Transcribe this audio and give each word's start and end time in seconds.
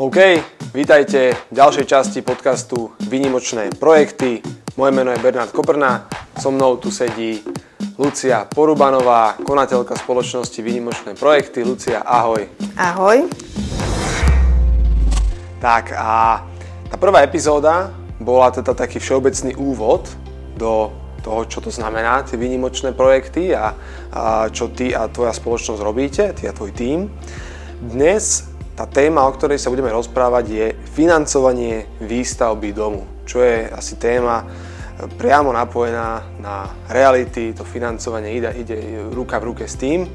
OK, 0.00 0.16
vítajte 0.72 1.36
v 1.52 1.60
ďalšej 1.60 1.84
časti 1.84 2.24
podcastu 2.24 2.88
Vynimočné 3.04 3.68
projekty. 3.76 4.40
Moje 4.80 4.96
meno 4.96 5.12
je 5.12 5.20
Bernard 5.20 5.52
Koprna, 5.52 6.08
so 6.40 6.48
mnou 6.48 6.80
tu 6.80 6.88
sedí 6.88 7.44
Lucia 8.00 8.48
Porubanová, 8.48 9.36
konateľka 9.44 10.00
spoločnosti 10.00 10.56
Vynimočné 10.56 11.12
projekty. 11.20 11.68
Lucia, 11.68 12.00
ahoj. 12.00 12.48
Ahoj. 12.80 13.28
Tak 15.60 15.92
a 15.92 16.48
tá 16.88 16.96
prvá 16.96 17.20
epizóda 17.20 17.92
bola 18.16 18.48
teda 18.56 18.72
taký 18.72 19.04
všeobecný 19.04 19.52
úvod 19.60 20.08
do 20.56 20.96
toho, 21.20 21.44
čo 21.44 21.60
to 21.60 21.68
znamená, 21.68 22.24
tie 22.24 22.40
výnimočné 22.40 22.96
projekty 22.96 23.52
a, 23.52 23.76
a 24.16 24.48
čo 24.48 24.72
ty 24.72 24.96
a 24.96 25.12
tvoja 25.12 25.36
spoločnosť 25.36 25.80
robíte, 25.84 26.24
ty 26.32 26.48
a 26.48 26.56
tvoj 26.56 26.72
tím. 26.72 27.12
Dnes 27.84 28.49
tá 28.80 28.88
téma, 28.88 29.28
o 29.28 29.36
ktorej 29.36 29.60
sa 29.60 29.68
budeme 29.68 29.92
rozprávať, 29.92 30.44
je 30.48 30.66
financovanie 30.96 31.84
výstavby 32.00 32.72
domu, 32.72 33.04
čo 33.28 33.44
je 33.44 33.68
asi 33.68 34.00
téma 34.00 34.48
priamo 35.20 35.52
napojená 35.52 36.24
na 36.40 36.68
reality, 36.88 37.52
to 37.52 37.64
financovanie 37.64 38.36
ide, 38.36 38.50
ide 38.56 38.76
ruka 39.12 39.40
v 39.40 39.52
ruke 39.52 39.64
s 39.68 39.76
tým. 39.76 40.08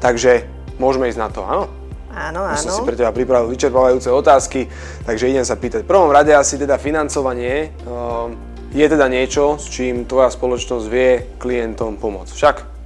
Takže 0.00 0.44
môžeme 0.76 1.08
ísť 1.08 1.20
na 1.20 1.28
to, 1.28 1.40
áno? 1.44 1.64
Áno, 2.12 2.40
áno. 2.44 2.56
Som 2.56 2.72
si 2.72 2.82
pre 2.84 2.96
teba 2.96 3.12
pripravil 3.12 3.52
vyčerpávajúce 3.52 4.08
otázky, 4.12 4.68
takže 5.04 5.28
idem 5.28 5.44
sa 5.44 5.60
pýtať. 5.60 5.84
V 5.84 5.90
prvom 5.90 6.12
rade 6.12 6.32
asi 6.32 6.56
teda 6.56 6.80
financovanie 6.80 7.72
uh, 7.84 8.32
je 8.72 8.84
teda 8.84 9.08
niečo, 9.08 9.56
s 9.60 9.68
čím 9.68 10.08
tvoja 10.08 10.32
spoločnosť 10.32 10.86
vie 10.88 11.36
klientom 11.36 12.00
pomôcť. 12.00 12.32
Však? 12.32 12.77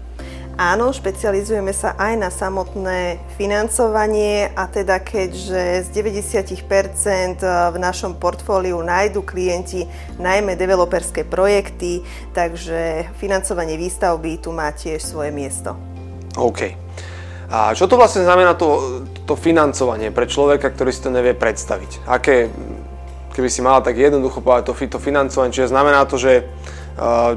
Áno, 0.53 0.93
špecializujeme 0.93 1.73
sa 1.73 1.97
aj 1.97 2.15
na 2.21 2.29
samotné 2.29 3.25
financovanie 3.41 4.53
a 4.53 4.69
teda 4.69 5.01
keďže 5.01 5.89
z 5.89 5.89
90% 5.97 7.41
v 7.73 7.77
našom 7.81 8.21
portfóliu 8.21 8.77
nájdu 8.85 9.25
klienti 9.25 9.89
najmä 10.21 10.53
developerské 10.53 11.25
projekty, 11.25 12.05
takže 12.37 13.09
financovanie 13.17 13.81
výstavby 13.81 14.45
tu 14.45 14.53
má 14.53 14.69
tiež 14.77 15.01
svoje 15.01 15.33
miesto. 15.33 15.73
OK. 16.37 16.77
A 17.49 17.73
čo 17.73 17.89
to 17.89 17.97
vlastne 17.97 18.21
znamená 18.25 18.53
to, 18.53 19.01
to 19.25 19.33
financovanie 19.41 20.13
pre 20.13 20.29
človeka, 20.29 20.69
ktorý 20.69 20.93
si 20.93 21.01
to 21.01 21.09
nevie 21.09 21.33
predstaviť? 21.33 22.05
Aké, 22.05 22.53
keby 23.33 23.49
si 23.49 23.65
mala 23.65 23.81
tak 23.81 23.97
jednoducho 23.97 24.45
povedať 24.45 24.69
to, 24.69 24.77
to 24.77 25.01
financovanie, 25.01 25.53
čiže 25.53 25.73
znamená 25.73 26.05
to, 26.05 26.21
že 26.21 26.45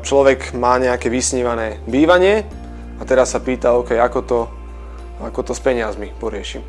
človek 0.03 0.51
má 0.51 0.75
nejaké 0.83 1.07
vysnívané 1.07 1.79
bývanie, 1.87 2.43
a 2.99 3.03
teraz 3.03 3.35
sa 3.35 3.43
pýta, 3.43 3.75
OK, 3.75 3.95
ako 3.99 4.19
to, 4.23 4.39
ako 5.19 5.39
to 5.43 5.51
s 5.51 5.61
peniazmi 5.61 6.15
poriešim. 6.15 6.63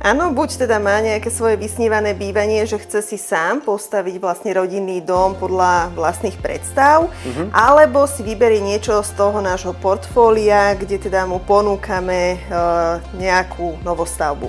Áno, 0.00 0.32
buď 0.32 0.64
teda 0.64 0.80
má 0.80 0.96
nejaké 1.04 1.28
svoje 1.28 1.60
vysnívané 1.60 2.16
bývanie, 2.16 2.64
že 2.64 2.80
chce 2.80 3.04
si 3.04 3.20
sám 3.20 3.60
postaviť 3.60 4.16
vlastne 4.16 4.56
rodinný 4.56 5.04
dom 5.04 5.36
podľa 5.36 5.92
vlastných 5.92 6.40
predstav, 6.40 7.12
uh-huh. 7.12 7.52
alebo 7.52 8.08
si 8.08 8.24
vyberie 8.24 8.64
niečo 8.64 8.96
z 9.04 9.12
toho 9.12 9.44
nášho 9.44 9.76
portfólia, 9.76 10.72
kde 10.72 10.96
teda 10.96 11.28
mu 11.28 11.36
ponúkame 11.44 12.40
uh, 12.48 12.96
nejakú 13.20 13.76
novostavbu. 13.84 14.48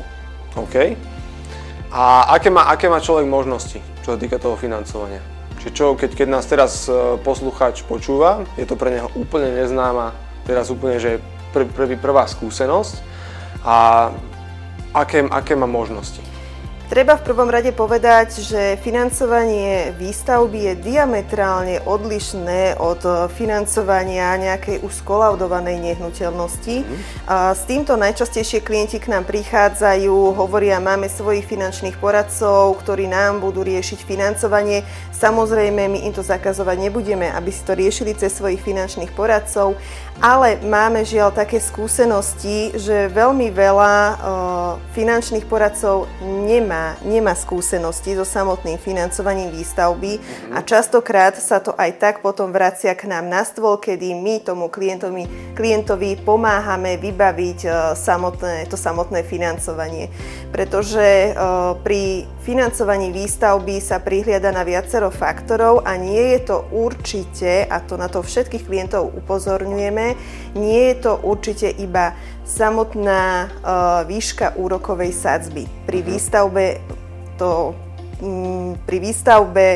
OK. 0.55 0.95
A 1.92 2.31
aké 2.31 2.47
má, 2.47 2.72
aké 2.72 2.88
má 2.88 3.03
človek 3.03 3.27
možnosti, 3.27 3.83
čo 4.08 4.16
sa 4.16 4.17
týka 4.17 4.39
toho 4.39 4.55
financovania? 4.55 5.19
Čiže 5.59 5.72
čo, 5.75 5.86
keď, 5.99 6.16
keď 6.16 6.27
nás 6.31 6.47
teraz 6.47 6.88
uh, 6.88 7.19
poslucháč 7.19 7.83
počúva, 7.83 8.47
je 8.55 8.64
to 8.64 8.80
pre 8.80 8.88
neho 8.88 9.11
úplne 9.19 9.52
neznáma 9.52 10.16
teraz 10.52 10.67
úplne, 10.67 10.99
že 10.99 11.23
pr- 11.55 11.71
prvý, 11.71 11.95
prvá 11.95 12.27
skúsenosť 12.27 12.99
a 13.63 14.11
aké, 14.92 15.23
aké 15.31 15.55
má 15.55 15.64
možnosti? 15.64 16.20
Treba 16.91 17.15
v 17.15 17.23
prvom 17.23 17.47
rade 17.47 17.71
povedať, 17.71 18.43
že 18.43 18.75
financovanie 18.83 19.95
výstavby 19.95 20.59
je 20.59 20.73
diametrálne 20.91 21.79
odlišné 21.87 22.75
od 22.75 23.31
financovania 23.31 24.35
nejakej 24.35 24.83
už 24.83 24.99
skolaudovanej 24.99 25.79
nehnuteľnosti. 25.79 26.83
A 27.31 27.55
s 27.55 27.63
týmto 27.63 27.95
najčastejšie 27.95 28.59
klienti 28.59 28.99
k 28.99 29.07
nám 29.07 29.23
prichádzajú, 29.23 30.35
hovoria, 30.35 30.83
máme 30.83 31.07
svojich 31.07 31.47
finančných 31.47 31.95
poradcov, 31.95 32.83
ktorí 32.83 33.08
nám 33.08 33.39
budú 33.39 33.63
riešiť 33.63 34.03
financovanie. 34.03 34.83
Samozrejme, 35.15 35.87
my 35.87 35.99
im 36.03 36.11
to 36.11 36.27
zakazovať 36.27 36.91
nebudeme, 36.91 37.31
aby 37.31 37.55
si 37.55 37.63
to 37.63 37.71
riešili 37.71 38.19
cez 38.19 38.35
svojich 38.35 38.59
finančných 38.59 39.15
poradcov, 39.15 39.79
ale 40.19 40.59
máme 40.59 41.08
žiaľ 41.08 41.31
také 41.31 41.63
skúsenosti, 41.63 42.75
že 42.75 43.08
veľmi 43.08 43.47
veľa 43.47 43.93
uh, 43.95 44.17
finančných 44.91 45.47
poradcov 45.47 46.11
nemá 46.19 46.80
nemá, 47.05 47.33
skúsenosti 47.33 48.14
so 48.14 48.27
samotným 48.27 48.77
financovaním 48.77 49.49
výstavby 49.55 50.19
mm-hmm. 50.19 50.53
a 50.55 50.59
častokrát 50.61 51.33
sa 51.39 51.64
to 51.64 51.73
aj 51.75 51.97
tak 51.97 52.15
potom 52.19 52.52
vracia 52.53 52.93
k 52.93 53.09
nám 53.09 53.31
na 53.31 53.42
stôl, 53.42 53.80
kedy 53.80 54.14
my 54.14 54.43
tomu 54.43 54.67
klientovi, 54.67 55.55
klientovi 55.55 56.20
pomáhame 56.21 56.99
vybaviť 57.02 57.59
uh, 57.65 57.73
samotné, 57.97 58.67
to 58.70 58.77
samotné 58.77 59.25
financovanie. 59.25 60.11
Pretože 60.52 61.33
uh, 61.33 61.77
pri 61.80 62.27
financovaní 62.41 63.14
výstavby 63.14 63.77
sa 63.80 64.02
prihliada 64.02 64.49
na 64.49 64.65
viacero 64.65 65.14
faktorov 65.14 65.86
a 65.86 65.95
nie 65.97 66.37
je 66.37 66.39
to 66.52 66.58
určite, 66.73 67.65
a 67.70 67.77
to 67.81 67.95
na 67.95 68.09
to 68.09 68.25
všetkých 68.25 68.65
klientov 68.65 69.14
upozorňujeme, 69.23 70.08
nie 70.58 70.81
je 70.91 70.95
to 70.99 71.21
určite 71.21 71.70
iba 71.80 72.14
samotná 72.52 73.47
uh, 73.47 74.03
výška 74.03 74.58
úrokovej 74.58 75.14
sadzby. 75.14 75.70
Pri 75.87 76.03
mhm. 76.03 76.08
výstavbe 76.08 76.65
to 77.41 77.73
um, 78.21 78.77
pri 78.85 78.97
výstavbe 79.02 79.67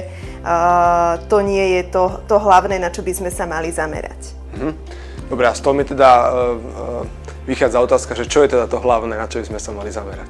to 1.26 1.42
nie 1.42 1.82
je 1.82 1.82
to, 1.90 2.22
to 2.30 2.38
hlavné, 2.38 2.78
na 2.78 2.94
čo 2.94 3.02
by 3.02 3.10
sme 3.18 3.32
sa 3.34 3.50
mali 3.50 3.74
zamerať. 3.74 4.22
Mhm. 4.54 4.72
Dobre, 5.26 5.50
a 5.50 5.58
z 5.58 5.62
toho 5.66 5.74
mi 5.74 5.82
teda 5.82 6.10
uh, 6.22 6.30
uh, 6.30 7.02
vychádza 7.50 7.82
otázka, 7.82 8.14
že 8.14 8.30
čo 8.30 8.46
je 8.46 8.54
teda 8.54 8.70
to 8.70 8.78
hlavné, 8.78 9.18
na 9.18 9.26
čo 9.26 9.42
by 9.42 9.50
sme 9.50 9.58
sa 9.58 9.74
mali 9.74 9.90
zamerať? 9.90 10.30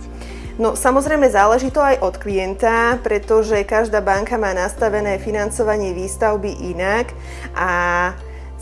No 0.56 0.72
samozrejme 0.72 1.28
záleží 1.28 1.68
to 1.68 1.84
aj 1.84 2.00
od 2.00 2.16
klienta, 2.16 2.96
pretože 3.03 3.67
každá 3.67 4.00
banka 4.00 4.40
má 4.40 4.56
nastavené 4.56 5.19
financovanie 5.19 5.91
výstavby 5.91 6.72
inak 6.72 7.12
a 7.59 7.72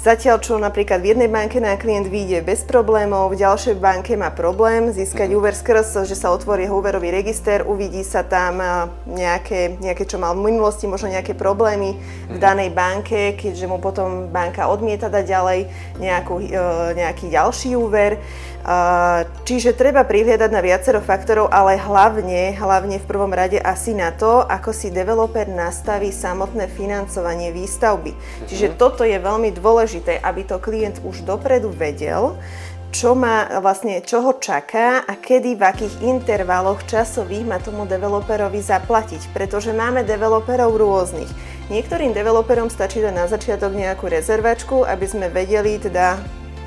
Zatiaľ, 0.04 0.44
čo 0.44 0.60
napríklad 0.60 1.00
v 1.00 1.16
jednej 1.16 1.32
banke 1.32 1.64
na 1.64 1.80
klient 1.80 2.12
vyjde 2.12 2.44
bez 2.44 2.68
problémov, 2.68 3.32
v 3.32 3.40
ďalšej 3.40 3.80
banke 3.80 4.20
má 4.20 4.36
problém 4.36 4.92
získať 4.92 5.32
mm. 5.32 5.38
úver 5.40 5.56
skrz, 5.56 6.04
že 6.04 6.20
sa 6.20 6.36
otvorí 6.36 6.68
úverový 6.68 7.08
register, 7.08 7.64
uvidí 7.64 8.04
sa 8.04 8.20
tam 8.28 8.60
nejaké, 9.08 9.80
nejaké, 9.80 10.04
čo 10.04 10.20
mal 10.20 10.36
v 10.36 10.52
minulosti, 10.52 10.92
možno 10.92 11.08
nejaké 11.08 11.40
problémy 11.40 11.96
v 12.28 12.36
mhm. 12.36 12.44
danej 12.44 12.76
banke, 12.76 13.40
keďže 13.40 13.64
mu 13.64 13.80
potom 13.80 14.28
banka 14.28 14.68
odmieta 14.68 15.08
dať 15.08 15.24
ďalej 15.24 15.60
nejakú, 15.96 16.36
e, 16.52 16.60
nejaký 17.00 17.32
ďalší 17.32 17.80
úver. 17.80 18.20
Čiže 19.44 19.76
treba 19.76 20.08
prihliadať 20.08 20.48
na 20.48 20.64
viacero 20.64 21.04
faktorov, 21.04 21.52
ale 21.52 21.76
hlavne, 21.76 22.56
hlavne 22.56 22.96
v 22.96 23.06
prvom 23.06 23.36
rade 23.36 23.60
asi 23.60 23.92
na 23.92 24.16
to, 24.16 24.40
ako 24.48 24.72
si 24.72 24.88
developer 24.88 25.44
nastaví 25.52 26.16
samotné 26.16 26.72
financovanie 26.72 27.52
výstavby. 27.52 28.16
Mhm. 28.16 28.48
Čiže 28.48 28.68
toto 28.80 29.04
je 29.04 29.20
veľmi 29.20 29.52
dôležité, 29.52 30.24
aby 30.24 30.48
to 30.48 30.64
klient 30.64 31.04
už 31.04 31.28
dopredu 31.28 31.76
vedel, 31.76 32.40
čo 32.94 33.18
má 33.18 33.50
vlastne, 33.58 34.06
čo 34.06 34.22
ho 34.22 34.38
čaká 34.38 35.02
a 35.02 35.18
kedy, 35.18 35.58
v 35.58 35.66
akých 35.66 35.96
intervaloch 36.06 36.86
časových 36.86 37.42
má 37.42 37.58
tomu 37.58 37.90
developerovi 37.90 38.62
zaplatiť. 38.62 39.34
Pretože 39.34 39.74
máme 39.74 40.06
developerov 40.06 40.78
rôznych. 40.78 41.28
Niektorým 41.74 42.14
developerom 42.14 42.70
stačí 42.70 43.02
dať 43.02 43.14
na 43.18 43.26
začiatok 43.26 43.74
nejakú 43.74 44.06
rezervačku, 44.06 44.86
aby 44.86 45.06
sme 45.10 45.26
vedeli 45.34 45.82
teda 45.82 46.22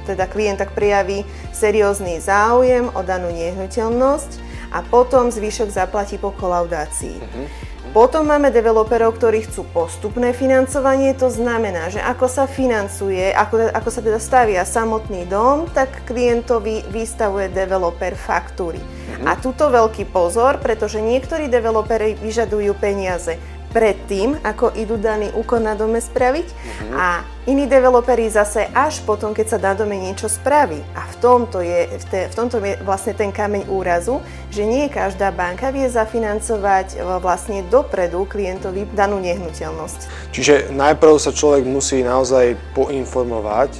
teda 0.06 0.30
klient 0.30 0.62
tak 0.62 0.72
prijaví 0.72 1.26
seriózny 1.50 2.22
záujem 2.22 2.86
o 2.94 3.00
danú 3.02 3.34
nehnuteľnosť 3.34 4.30
a 4.70 4.82
potom 4.86 5.34
zvyšok 5.34 5.68
zaplatí 5.74 6.16
po 6.16 6.30
kolaudácii. 6.30 7.18
Uh-huh. 7.18 7.46
Potom 7.94 8.28
máme 8.28 8.52
developerov, 8.52 9.16
ktorí 9.16 9.48
chcú 9.48 9.64
postupné 9.72 10.36
financovanie, 10.36 11.16
to 11.16 11.32
znamená, 11.32 11.88
že 11.88 11.96
ako 12.04 12.28
sa 12.28 12.44
financuje, 12.44 13.32
ako, 13.32 13.72
ako 13.72 13.88
sa 13.88 14.00
teda 14.04 14.20
stavia 14.20 14.62
samotný 14.68 15.24
dom, 15.24 15.64
tak 15.72 16.04
klientovi 16.04 16.84
vystavuje 16.92 17.48
developer 17.48 18.12
faktúry. 18.12 18.76
Uh-huh. 18.76 19.24
A 19.24 19.38
tuto 19.40 19.72
veľký 19.72 20.12
pozor, 20.12 20.60
pretože 20.60 21.00
niektorí 21.00 21.48
developeri 21.48 22.18
vyžadujú 22.20 22.76
peniaze 22.76 23.40
predtým, 23.76 24.40
ako 24.40 24.72
idú 24.72 24.96
daný 24.96 25.28
úkon 25.36 25.60
na 25.60 25.76
dome 25.76 26.00
spraviť 26.00 26.48
uh-huh. 26.48 26.96
a 26.96 27.06
iní 27.44 27.68
developeri 27.68 28.24
zase 28.32 28.64
až 28.72 29.04
potom, 29.04 29.36
keď 29.36 29.46
sa 29.52 29.58
na 29.60 29.76
dome 29.76 30.00
niečo 30.00 30.32
spraví. 30.32 30.80
A 30.96 31.04
v 31.04 31.16
tomto 31.20 31.60
je, 31.60 31.84
v, 31.84 32.04
te, 32.08 32.20
v 32.32 32.34
tomto 32.34 32.56
je 32.64 32.80
vlastne 32.80 33.12
ten 33.12 33.28
kameň 33.28 33.68
úrazu, 33.68 34.24
že 34.48 34.64
nie 34.64 34.88
každá 34.88 35.28
banka 35.28 35.68
vie 35.68 35.84
zafinancovať 35.92 36.96
e, 36.96 37.04
vlastne 37.20 37.68
dopredu 37.68 38.24
klientovi 38.24 38.88
danú 38.96 39.20
nehnuteľnosť. 39.20 40.32
Čiže 40.32 40.72
najprv 40.72 41.20
sa 41.20 41.36
človek 41.36 41.68
musí 41.68 42.00
naozaj 42.00 42.56
poinformovať, 42.72 43.76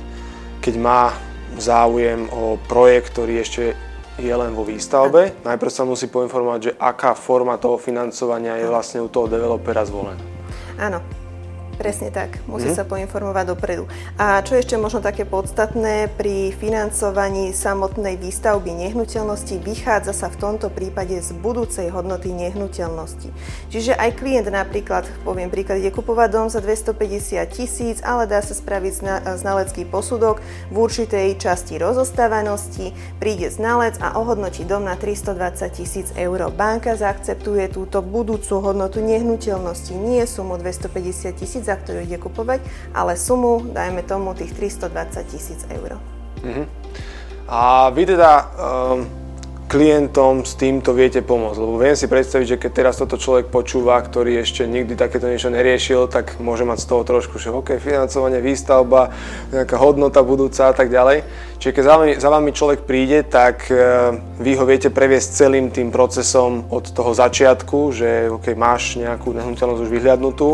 keď 0.61 0.75
má 0.77 1.17
záujem 1.57 2.29
o 2.37 2.61
projekt, 2.69 3.17
ktorý 3.17 3.41
ešte 3.41 3.73
je 4.17 4.33
len 4.33 4.53
vo 4.57 4.65
výstavbe. 4.65 5.45
Najprv 5.45 5.73
sa 5.73 5.85
musí 5.85 6.09
poinformovať, 6.09 6.61
že 6.61 6.73
aká 6.81 7.13
forma 7.13 7.61
toho 7.61 7.77
financovania 7.77 8.57
je 8.57 8.67
vlastne 8.69 9.05
u 9.05 9.09
toho 9.13 9.29
developera 9.29 9.85
zvolená. 9.85 10.21
Áno, 10.81 11.05
Presne 11.77 12.09
tak, 12.09 12.41
musí 12.49 12.73
mm. 12.73 12.77
sa 12.77 12.89
poinformovať 12.89 13.45
dopredu. 13.53 13.85
A 14.17 14.41
čo 14.41 14.57
ešte 14.57 14.81
možno 14.81 15.05
také 15.05 15.29
podstatné, 15.29 16.09
pri 16.17 16.57
financovaní 16.57 17.53
samotnej 17.53 18.17
výstavby 18.17 18.73
nehnuteľnosti 18.73 19.61
vychádza 19.61 20.17
sa 20.17 20.33
v 20.33 20.41
tomto 20.41 20.73
prípade 20.73 21.21
z 21.21 21.37
budúcej 21.37 21.93
hodnoty 21.93 22.33
nehnuteľnosti. 22.33 23.29
Čiže 23.69 23.93
aj 23.93 24.17
klient 24.17 24.49
napríklad, 24.49 25.05
poviem 25.21 25.53
príklad, 25.53 25.85
ide 25.85 25.93
kupovať 25.93 26.29
dom 26.33 26.49
za 26.49 26.65
250 26.65 27.45
tisíc, 27.53 28.01
ale 28.01 28.25
dá 28.25 28.41
sa 28.41 28.57
spraviť 28.57 29.05
znalecký 29.37 29.85
posudok 29.85 30.41
v 30.73 30.77
určitej 30.81 31.37
časti 31.37 31.77
rozostávanosti, 31.77 32.97
príde 33.21 33.53
znalec 33.53 34.01
a 34.01 34.17
ohodnotí 34.17 34.65
dom 34.65 34.89
na 34.89 34.97
320 34.97 35.77
tisíc 35.77 36.09
eur. 36.17 36.49
Banka 36.57 36.97
zaakceptuje 36.97 37.69
túto 37.69 38.01
budúcu 38.01 38.65
hodnotu 38.65 39.05
nehnuteľnosti, 39.05 39.93
nie 39.93 40.25
sumu 40.25 40.57
250 40.57 41.37
tisíc, 41.37 41.66
za 41.67 41.77
ktorú 41.77 42.07
ide 42.07 42.17
kupovať, 42.23 42.63
ale 42.95 43.19
sumu, 43.19 43.61
dajme 43.67 44.07
tomu, 44.07 44.33
tých 44.39 44.55
320 44.55 45.27
tisíc 45.27 45.61
eur. 45.69 45.99
Uh-huh. 46.47 46.67
A 47.47 47.91
vy 47.95 48.03
teda 48.07 48.31
um, 48.59 49.07
klientom 49.67 50.47
s 50.47 50.55
týmto 50.55 50.95
viete 50.95 51.23
pomôcť? 51.23 51.59
Lebo 51.59 51.79
viem 51.79 51.99
si 51.99 52.07
predstaviť, 52.07 52.47
že 52.47 52.61
keď 52.63 52.71
teraz 52.71 52.95
toto 52.99 53.19
človek 53.19 53.51
počúva, 53.51 53.99
ktorý 53.99 54.39
ešte 54.39 54.63
nikdy 54.67 54.95
takéto 54.95 55.27
niečo 55.27 55.51
neriešil, 55.51 56.07
tak 56.07 56.39
môže 56.39 56.63
mať 56.63 56.83
z 56.83 56.87
toho 56.87 57.03
trošku, 57.03 57.39
že 57.43 57.51
OK, 57.51 57.79
financovanie, 57.83 58.39
výstavba, 58.39 59.11
nejaká 59.51 59.77
hodnota 59.79 60.23
budúca 60.23 60.71
a 60.71 60.75
tak 60.75 60.91
ďalej. 60.91 61.27
Čiže 61.59 61.75
keď 61.75 61.83
za 61.83 61.95
vami, 61.99 62.13
za 62.19 62.31
vami 62.31 62.51
človek 62.55 62.81
príde, 62.87 63.27
tak 63.27 63.67
uh, 63.71 64.15
vy 64.39 64.55
ho 64.55 64.65
viete 64.67 64.91
previesť 64.91 65.29
celým 65.35 65.75
tým 65.75 65.91
procesom 65.91 66.71
od 66.71 66.87
toho 66.95 67.11
začiatku, 67.15 67.79
že 67.91 68.09
OK, 68.31 68.55
máš 68.55 68.99
nejakú 68.99 69.35
nehnuteľnosť 69.35 69.83
už 69.83 69.91
vyhľadnutú, 69.91 70.51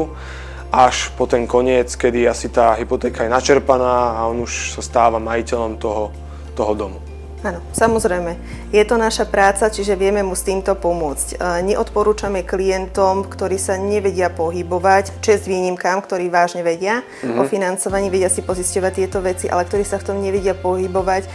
až 0.72 1.12
po 1.12 1.28
ten 1.28 1.44
koniec, 1.44 1.92
kedy 1.92 2.24
asi 2.24 2.48
tá 2.48 2.72
hypotéka 2.80 3.28
je 3.28 3.30
načerpaná 3.30 4.16
a 4.16 4.24
on 4.24 4.48
už 4.48 4.72
sa 4.72 4.80
stáva 4.80 5.20
majiteľom 5.20 5.76
toho, 5.76 6.08
toho 6.56 6.72
domu. 6.72 7.11
Áno, 7.42 7.58
samozrejme. 7.74 8.38
Je 8.70 8.82
to 8.86 8.94
naša 8.94 9.26
práca, 9.26 9.66
čiže 9.66 9.98
vieme 9.98 10.22
mu 10.22 10.38
s 10.38 10.46
týmto 10.46 10.78
pomôcť. 10.78 11.42
Neodporúčame 11.66 12.46
klientom, 12.46 13.26
ktorí 13.26 13.58
sa 13.58 13.74
nevedia 13.74 14.30
pohybovať, 14.30 15.18
čest 15.18 15.50
výnimkám, 15.50 16.06
ktorí 16.06 16.30
vážne 16.30 16.62
vedia 16.62 17.02
mm-hmm. 17.02 17.38
o 17.38 17.42
financovaní, 17.42 18.14
vedia 18.14 18.30
si 18.30 18.46
pozisťovať 18.46 18.92
tieto 18.94 19.18
veci, 19.18 19.50
ale 19.50 19.66
ktorí 19.66 19.82
sa 19.82 19.98
v 19.98 20.06
tom 20.06 20.22
nevedia 20.22 20.54
pohybovať. 20.54 21.26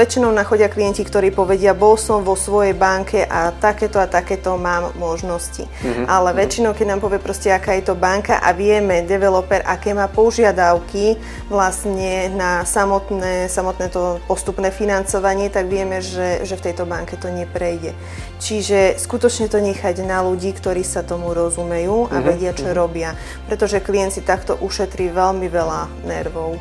Väčšinou 0.00 0.32
nachodia 0.32 0.72
klienti, 0.72 1.04
ktorí 1.04 1.28
povedia, 1.28 1.76
bol 1.76 2.00
som 2.00 2.24
vo 2.24 2.40
svojej 2.40 2.72
banke 2.72 3.28
a 3.28 3.52
takéto 3.52 4.00
a 4.00 4.08
takéto 4.08 4.56
mám 4.56 4.96
možnosti. 4.96 5.68
Mm-hmm. 5.68 6.08
Ale 6.08 6.32
mhm. 6.32 6.36
väčšinou, 6.40 6.72
keď 6.72 6.86
nám 6.88 7.00
povie 7.04 7.20
proste, 7.20 7.52
aká 7.52 7.76
je 7.76 7.84
to 7.84 7.94
banka 7.94 8.40
a 8.40 8.56
vieme, 8.56 9.04
developer, 9.04 9.60
aké 9.60 9.92
má 9.92 10.08
požiadavky 10.08 11.20
vlastne 11.52 12.32
na 12.32 12.64
samotné, 12.64 13.52
samotné 13.52 13.92
to 13.92 14.16
postupné 14.24 14.72
financovanie, 14.72 15.33
tak 15.50 15.66
vieme, 15.66 15.98
že, 15.98 16.46
že 16.46 16.54
v 16.54 16.64
tejto 16.70 16.86
banke 16.86 17.18
to 17.18 17.28
neprejde. 17.28 17.92
Čiže 18.38 18.96
skutočne 18.96 19.50
to 19.50 19.58
nechať 19.58 20.06
na 20.06 20.22
ľudí, 20.22 20.54
ktorí 20.54 20.86
sa 20.86 21.02
tomu 21.02 21.34
rozumejú 21.34 22.08
a 22.08 22.18
uh-huh, 22.18 22.28
vedia, 22.30 22.54
čo 22.54 22.70
uh-huh. 22.70 22.78
robia. 22.78 23.18
Pretože 23.50 23.82
klient 23.82 24.14
si 24.14 24.22
takto 24.22 24.54
ušetrí 24.60 25.10
veľmi 25.10 25.50
veľa 25.50 26.06
nervov. 26.06 26.56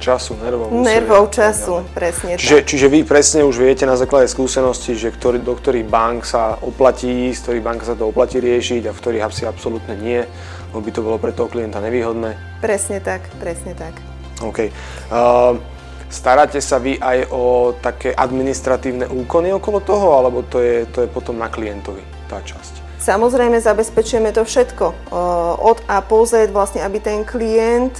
Času, 0.00 0.32
nervov. 0.40 0.72
Nervov, 0.72 1.28
času, 1.28 1.84
presne 1.92 2.40
čiže, 2.40 2.64
tak. 2.64 2.72
Čiže 2.72 2.86
vy 2.88 3.04
presne 3.04 3.44
už 3.44 3.60
viete 3.60 3.84
na 3.84 4.00
základe 4.00 4.32
skúsenosti, 4.32 4.96
že 4.96 5.12
ktorý, 5.12 5.44
do 5.44 5.52
ktorých 5.52 5.84
bank 5.84 6.24
sa 6.24 6.56
oplatí 6.64 7.28
ísť, 7.28 7.40
ktorých 7.44 7.64
bank 7.64 7.80
sa 7.84 7.92
to 7.92 8.08
oplatí 8.08 8.40
riešiť 8.40 8.88
a 8.88 8.96
v 8.96 9.00
ktorých 9.00 9.28
asi 9.28 9.44
absolútne 9.44 9.92
nie, 10.00 10.24
lebo 10.72 10.80
by 10.80 10.90
to 10.96 11.04
bolo 11.04 11.20
pre 11.20 11.36
toho 11.36 11.52
klienta 11.52 11.84
nevýhodné. 11.84 12.32
Presne 12.64 13.04
tak, 13.04 13.28
presne 13.36 13.76
tak. 13.76 13.92
OK. 14.40 14.72
Uh, 15.12 15.60
Staráte 16.10 16.58
sa 16.58 16.82
vy 16.82 16.98
aj 16.98 17.30
o 17.30 17.70
také 17.78 18.10
administratívne 18.10 19.06
úkony 19.06 19.54
okolo 19.54 19.78
toho, 19.78 20.18
alebo 20.18 20.42
to 20.42 20.58
je, 20.58 20.82
to 20.90 21.06
je 21.06 21.08
potom 21.08 21.38
na 21.38 21.46
klientovi 21.46 22.02
tá 22.26 22.42
časť? 22.42 22.98
Samozrejme 22.98 23.62
zabezpečujeme 23.62 24.34
to 24.34 24.42
všetko. 24.42 25.14
Od 25.62 25.78
A 25.86 26.02
po 26.02 26.26
Z, 26.26 26.50
vlastne, 26.50 26.82
aby 26.82 26.98
ten 26.98 27.22
klient 27.22 27.94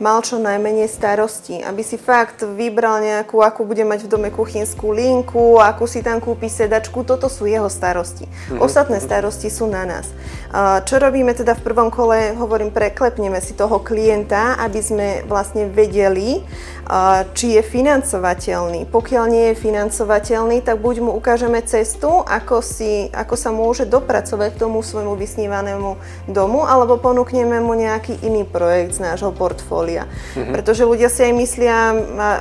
mal 0.00 0.24
čo 0.24 0.40
najmenej 0.40 0.88
starosti, 0.88 1.60
aby 1.60 1.84
si 1.84 2.00
fakt 2.00 2.40
vybral 2.40 3.04
nejakú, 3.04 3.44
akú 3.44 3.68
bude 3.68 3.84
mať 3.84 4.08
v 4.08 4.08
dome 4.08 4.28
kuchynskú 4.32 4.96
linku, 4.96 5.60
akú 5.60 5.84
si 5.84 6.00
tam 6.00 6.24
kúpi 6.24 6.48
sedačku, 6.48 7.04
toto 7.04 7.28
sú 7.28 7.44
jeho 7.44 7.68
starosti. 7.68 8.24
Mm-hmm. 8.24 8.64
Ostatné 8.64 8.96
starosti 8.96 9.52
sú 9.52 9.68
na 9.68 9.84
nás. 9.84 10.08
Čo 10.88 11.04
robíme 11.04 11.36
teda 11.36 11.52
v 11.52 11.64
prvom 11.68 11.92
kole, 11.92 12.32
hovorím, 12.32 12.72
preklepneme 12.72 13.44
si 13.44 13.52
toho 13.52 13.84
klienta, 13.84 14.56
aby 14.64 14.80
sme 14.80 15.08
vlastne 15.28 15.68
vedeli, 15.68 16.40
či 17.38 17.54
je 17.54 17.62
financovateľný. 17.62 18.90
Pokiaľ 18.90 19.24
nie 19.30 19.44
je 19.52 19.62
financovateľný, 19.62 20.58
tak 20.66 20.82
buď 20.82 20.96
mu 21.06 21.10
ukážeme 21.14 21.62
cestu, 21.62 22.26
ako, 22.26 22.58
si, 22.60 23.06
ako 23.14 23.34
sa 23.38 23.54
môže 23.54 23.86
dopracovať 23.86 24.58
k 24.58 24.60
tomu 24.66 24.82
svojmu 24.82 25.14
vysnívanému 25.14 25.90
domu, 26.26 26.66
alebo 26.66 26.98
ponúkneme 26.98 27.62
mu 27.62 27.78
nejaký 27.78 28.18
iný 28.26 28.42
projekt 28.42 28.98
z 28.98 29.06
nášho 29.06 29.30
portfólia. 29.30 30.10
Mhm. 30.34 30.50
Pretože 30.50 30.82
ľudia 30.82 31.06
si 31.06 31.22
aj 31.22 31.34
myslia, 31.38 31.78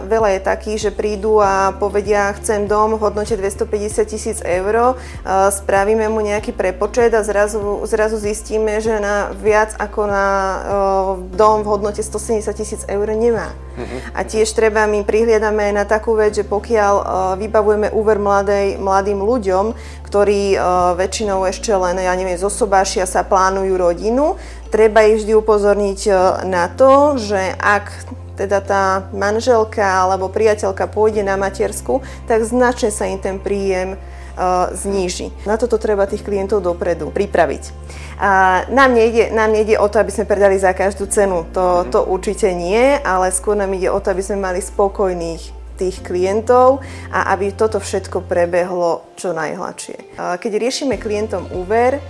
veľa 0.09 0.29
je 0.37 0.41
takých, 0.41 0.79
že 0.89 0.91
prídu 0.97 1.37
a 1.37 1.75
povedia, 1.77 2.33
chcem 2.41 2.65
dom 2.65 2.97
v 2.97 3.01
hodnote 3.05 3.37
250 3.37 4.09
tisíc 4.09 4.37
eur, 4.41 4.97
spravíme 5.53 6.09
mu 6.09 6.25
nejaký 6.25 6.57
prepočet 6.57 7.13
a 7.13 7.21
zrazu, 7.21 7.85
zrazu 7.85 8.17
zistíme, 8.17 8.81
že 8.81 8.97
na 8.97 9.29
viac 9.37 9.77
ako 9.77 10.01
na 10.09 10.25
dom 11.37 11.61
v 11.61 11.67
hodnote 11.69 12.01
170 12.01 12.49
tisíc 12.57 12.81
eur 12.89 13.05
nemá. 13.13 13.53
Uh-huh. 13.79 13.99
A 14.11 14.27
tiež 14.39 14.55
treba, 14.55 14.87
my 14.87 15.03
prihliadame 15.03 15.75
na 15.75 15.83
takú 15.83 16.15
vec, 16.15 16.31
že 16.31 16.47
pokiaľ 16.47 16.93
uh, 16.95 17.05
vybavujeme 17.35 17.91
úver 17.91 18.23
mladej, 18.23 18.79
mladým 18.79 19.19
ľuďom, 19.19 19.75
ktorí 20.07 20.55
uh, 20.55 20.95
väčšinou 20.95 21.43
ešte 21.43 21.75
len, 21.75 21.99
ja 21.99 22.15
neviem, 22.15 22.39
zosobášia 22.39 23.03
sa, 23.03 23.27
plánujú 23.27 23.75
rodinu, 23.75 24.39
treba 24.71 25.03
ich 25.03 25.27
vždy 25.27 25.35
upozorniť 25.35 25.99
uh, 26.07 26.47
na 26.47 26.71
to, 26.71 27.19
že 27.19 27.51
ak 27.59 27.91
teda 28.39 28.63
tá 28.63 29.11
manželka 29.11 29.83
alebo 29.83 30.31
priateľka 30.31 30.87
pôjde 30.87 31.19
na 31.27 31.35
matersku, 31.35 31.99
tak 32.23 32.47
značne 32.47 32.95
sa 32.95 33.11
im 33.11 33.19
ten 33.19 33.43
príjem 33.43 33.99
zníži. 34.71 35.31
Na 35.43 35.59
toto 35.59 35.75
treba 35.75 36.07
tých 36.07 36.23
klientov 36.23 36.63
dopredu 36.63 37.11
pripraviť. 37.11 37.63
A 38.19 38.63
nám, 38.71 38.95
nejde, 38.95 39.31
nám 39.31 39.51
nejde 39.51 39.79
o 39.79 39.87
to, 39.87 39.99
aby 39.99 40.11
sme 40.11 40.27
predali 40.27 40.59
za 40.59 40.75
každú 40.75 41.07
cenu, 41.07 41.47
to, 41.55 41.83
mhm. 41.83 41.91
to 41.91 41.99
určite 42.03 42.49
nie, 42.51 42.99
ale 42.99 43.31
skôr 43.31 43.55
nám 43.55 43.71
ide 43.75 43.91
o 43.91 43.99
to, 43.99 44.11
aby 44.11 44.23
sme 44.23 44.43
mali 44.43 44.59
spokojných 44.59 45.59
tých 45.79 46.03
klientov 46.03 46.83
a 47.07 47.31
aby 47.31 47.55
toto 47.55 47.79
všetko 47.79 48.27
prebehlo 48.27 49.15
čo 49.15 49.31
najhladšie. 49.31 50.19
Keď 50.19 50.51
riešime 50.59 50.99
klientom 50.99 51.47
úver, 51.55 52.03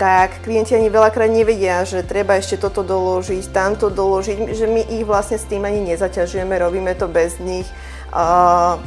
tak 0.00 0.40
klienti 0.40 0.72
ani 0.72 0.88
veľakrát 0.88 1.28
nevedia, 1.28 1.84
že 1.84 2.00
treba 2.00 2.40
ešte 2.40 2.56
toto 2.56 2.80
doložiť, 2.80 3.52
tamto 3.52 3.92
doložiť, 3.92 4.56
že 4.56 4.64
my 4.64 4.88
ich 4.96 5.04
vlastne 5.04 5.36
s 5.36 5.44
tým 5.44 5.60
ani 5.68 5.84
nezaťažujeme, 5.92 6.56
robíme 6.56 6.96
to 6.96 7.04
bez 7.04 7.36
nich, 7.36 7.68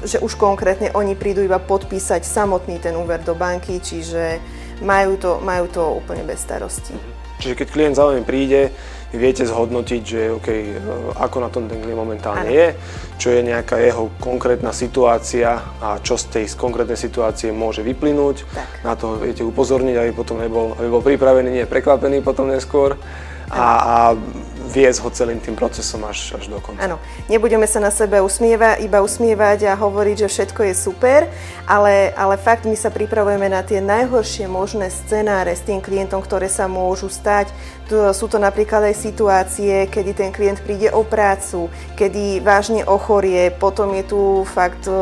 že 0.04 0.20
už 0.20 0.36
konkrétne 0.36 0.92
oni 0.94 1.16
prídu 1.16 1.40
iba 1.44 1.60
podpísať 1.60 2.24
samotný 2.28 2.80
ten 2.84 2.96
úver 2.96 3.24
do 3.24 3.36
banky, 3.36 3.80
čiže 3.80 4.40
majú 4.84 5.16
to, 5.16 5.40
majú 5.40 5.66
to 5.72 5.84
úplne 6.04 6.28
bez 6.28 6.44
starosti. 6.44 6.94
Čiže 7.40 7.60
keď 7.60 7.68
klient 7.72 7.96
za 8.00 8.08
vami 8.08 8.24
príde, 8.24 8.72
viete 9.14 9.44
zhodnotiť, 9.46 10.02
že 10.02 10.22
OK, 10.32 10.48
ako 11.20 11.38
na 11.44 11.50
tom 11.52 11.68
ten 11.68 11.84
klient 11.84 12.00
momentálne 12.00 12.50
ano. 12.50 12.56
je, 12.56 12.68
čo 13.20 13.30
je 13.36 13.46
nejaká 13.46 13.78
jeho 13.84 14.10
konkrétna 14.18 14.72
situácia 14.72 15.62
a 15.84 16.00
čo 16.00 16.18
z 16.18 16.26
tej 16.34 16.46
konkrétnej 16.58 16.98
situácie 16.98 17.54
môže 17.54 17.86
vyplynúť. 17.86 18.48
Tak. 18.48 18.68
Na 18.82 18.94
to 18.98 19.22
viete 19.22 19.46
upozorniť, 19.46 19.96
aby 20.00 20.12
potom 20.16 20.42
nebol, 20.42 20.74
aby 20.80 20.88
bol 20.88 21.04
pripravený, 21.06 21.62
nie 21.62 21.66
prekvapený 21.70 22.26
potom 22.26 22.50
neskôr. 22.50 22.98
A, 23.54 23.66
a 23.78 23.98
viesť 24.74 25.06
ho 25.06 25.10
celým 25.14 25.38
tým 25.38 25.54
procesom 25.54 26.02
až, 26.10 26.34
až 26.34 26.50
do 26.50 26.58
konca. 26.58 26.82
Áno, 26.82 26.98
nebudeme 27.30 27.70
sa 27.70 27.78
na 27.78 27.94
sebe 27.94 28.18
usmievať, 28.26 28.82
iba 28.82 29.06
usmievať 29.06 29.70
a 29.70 29.78
hovoriť, 29.78 30.26
že 30.26 30.32
všetko 30.34 30.62
je 30.72 30.74
super, 30.74 31.30
ale, 31.70 32.10
ale 32.18 32.42
fakt 32.42 32.66
my 32.66 32.74
sa 32.74 32.90
pripravujeme 32.90 33.54
na 33.54 33.62
tie 33.62 33.78
najhoršie 33.78 34.50
možné 34.50 34.90
scenáre 34.90 35.54
s 35.54 35.62
tým 35.62 35.78
klientom, 35.78 36.26
ktoré 36.26 36.50
sa 36.50 36.66
môžu 36.66 37.12
stať. 37.14 37.54
Sú 38.18 38.26
to 38.26 38.42
napríklad 38.42 38.90
aj 38.90 38.96
situácie, 38.98 39.86
kedy 39.86 40.12
ten 40.18 40.32
klient 40.34 40.58
príde 40.66 40.90
o 40.90 41.06
prácu, 41.06 41.70
kedy 41.94 42.42
vážne 42.42 42.82
ochorie, 42.88 43.54
potom 43.54 43.94
je 43.94 44.04
tu 44.08 44.22
fakt 44.50 44.90
e, 44.90 44.96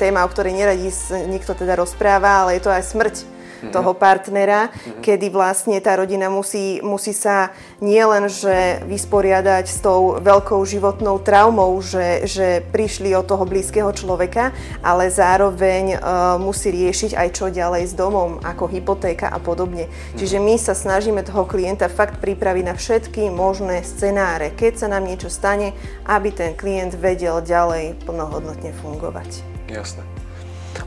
téma, 0.00 0.26
o 0.26 0.32
ktorej 0.32 0.58
neradí 0.58 0.90
nikto 1.30 1.54
teda 1.54 1.78
rozpráva, 1.78 2.42
ale 2.42 2.58
je 2.58 2.62
to 2.66 2.72
aj 2.74 2.82
smrť 2.82 3.14
mm-hmm. 3.60 3.72
toho 3.72 3.92
partnera, 3.92 4.72
mm-hmm. 4.72 5.04
kedy 5.04 5.28
vlastne 5.28 5.76
tá 5.84 5.94
rodina 6.00 6.32
musí, 6.32 6.80
musí 6.80 7.12
sa 7.12 7.52
nielen, 7.84 8.26
že 8.32 8.80
vysporiadať 8.88 9.64
s 9.68 9.78
tou 9.84 10.16
veľkou 10.16 10.60
životnou 10.64 11.20
traumou, 11.20 11.76
že, 11.84 12.24
že 12.24 12.64
prišli 12.72 13.12
od 13.12 13.28
toho 13.28 13.44
blízkeho 13.44 13.92
človeka, 13.92 14.56
ale 14.80 15.12
zároveň 15.12 15.96
uh, 15.96 16.00
musí 16.40 16.72
riešiť 16.72 17.16
aj 17.16 17.28
čo 17.36 17.46
ďalej 17.52 17.88
s 17.88 17.92
domom, 17.92 18.40
ako 18.40 18.66
hypotéka 18.72 19.28
a 19.28 19.36
podobne. 19.36 19.86
Mm-hmm. 19.86 20.18
Čiže 20.18 20.38
my 20.40 20.54
sa 20.56 20.72
snažíme 20.72 21.20
toho 21.20 21.44
klienta 21.44 21.92
fakt 21.92 22.18
pripraviť 22.24 22.64
na 22.64 22.74
všetky 22.74 23.28
možné 23.28 23.84
scenáre, 23.84 24.56
keď 24.56 24.72
sa 24.80 24.86
nám 24.88 25.04
niečo 25.04 25.28
stane, 25.28 25.76
aby 26.08 26.32
ten 26.32 26.56
klient 26.56 26.96
vedel 26.96 27.44
ďalej 27.44 28.00
plnohodnotne 28.08 28.72
fungovať. 28.80 29.44
Jasné. 29.68 30.29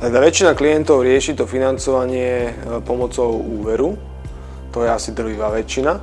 Ale 0.04 0.20
väčšina 0.20 0.52
klientov 0.52 1.08
rieši 1.08 1.32
to 1.32 1.48
financovanie 1.48 2.52
e, 2.52 2.84
pomocou 2.84 3.40
úveru. 3.40 3.96
To 4.76 4.84
je 4.84 4.92
asi 4.92 5.16
drvivá 5.16 5.48
väčšina. 5.48 5.96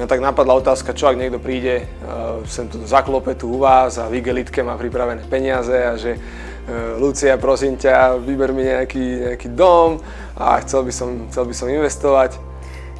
Mňa 0.00 0.06
tak 0.08 0.24
napadla 0.24 0.56
otázka, 0.56 0.96
čo 0.96 1.12
ak 1.12 1.20
niekto 1.20 1.36
príde, 1.42 1.84
uh, 2.06 2.38
sem 2.46 2.70
tu 2.70 2.78
zaklope 2.86 3.34
tu 3.34 3.50
u 3.50 3.58
vás 3.58 3.98
a 3.98 4.06
v 4.06 4.22
igelitke 4.22 4.62
má 4.62 4.78
pripravené 4.78 5.26
peniaze 5.26 5.74
a 5.74 5.98
že 5.98 6.14
uh, 6.14 6.94
Lucia, 7.02 7.34
prosím 7.34 7.74
ťa, 7.74 8.14
vyber 8.22 8.54
mi 8.54 8.62
nejaký, 8.62 9.34
nejaký 9.34 9.48
dom 9.58 9.98
a 10.38 10.62
chcel 10.62 10.86
by 10.86 10.92
som, 10.94 11.08
chcel 11.34 11.50
by 11.50 11.54
som 11.58 11.66
investovať 11.66 12.38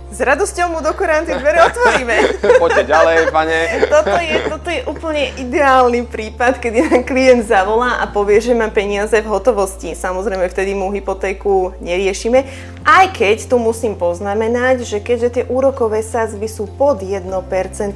s 0.08 0.18
radosťou 0.24 0.72
mu 0.72 0.80
dokorán 0.80 1.28
tie 1.28 1.36
dvere 1.36 1.68
otvoríme. 1.68 2.16
Poďte 2.62 2.88
ďalej, 2.88 3.16
pane. 3.28 3.58
toto, 3.92 4.16
je, 4.16 4.34
toto 4.48 4.68
je 4.72 4.80
úplne 4.88 5.36
ideálny 5.36 6.08
prípad, 6.08 6.56
keď 6.56 6.72
nám 6.88 7.00
klient 7.04 7.44
zavolá 7.44 8.00
a 8.00 8.08
povie, 8.08 8.40
že 8.40 8.56
má 8.56 8.72
peniaze 8.72 9.12
v 9.20 9.28
hotovosti. 9.28 9.92
Samozrejme, 9.92 10.48
vtedy 10.48 10.72
mu 10.72 10.88
hypotéku 10.88 11.76
neriešime. 11.84 12.48
Aj 12.88 13.04
keď 13.12 13.52
tu 13.52 13.60
musím 13.60 14.00
poznamenať, 14.00 14.88
že 14.88 15.04
keďže 15.04 15.28
tie 15.28 15.44
úrokové 15.44 16.00
sázby 16.00 16.48
sú 16.48 16.64
pod 16.64 17.04
1%, 17.04 17.28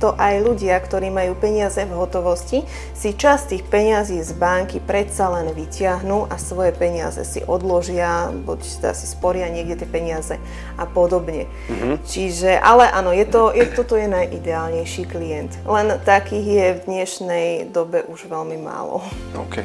aj 0.05 0.35
ľudia, 0.45 0.77
ktorí 0.77 1.09
majú 1.09 1.33
peniaze 1.33 1.81
v 1.81 1.97
hotovosti, 1.97 2.69
si 2.93 3.17
časť 3.17 3.57
tých 3.57 3.65
peniazí 3.73 4.21
z 4.21 4.37
banky 4.37 4.85
predsa 4.85 5.33
len 5.33 5.49
vyťahnú 5.49 6.29
a 6.29 6.37
svoje 6.37 6.77
peniaze 6.77 7.25
si 7.25 7.41
odložia, 7.41 8.29
buď 8.29 8.93
si 8.93 9.07
sporia 9.09 9.49
niekde 9.49 9.81
tie 9.81 9.89
peniaze 9.89 10.37
a 10.77 10.85
podobne. 10.85 11.49
Mm-hmm. 11.73 12.02
Čiže, 12.03 12.59
ale 12.59 12.91
áno, 12.91 13.15
je 13.15 13.27
to, 13.31 13.55
je, 13.55 13.63
toto 13.71 13.95
je 13.95 14.11
najideálnejší 14.11 15.07
klient. 15.07 15.55
Len 15.63 16.03
takých 16.03 16.47
je 16.47 16.67
v 16.75 16.81
dnešnej 16.91 17.49
dobe 17.71 18.03
už 18.11 18.27
veľmi 18.27 18.59
málo. 18.59 19.07
OK. 19.39 19.63